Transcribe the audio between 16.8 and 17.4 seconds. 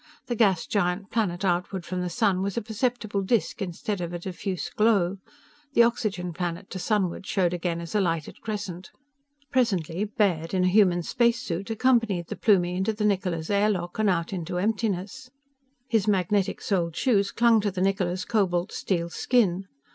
shoes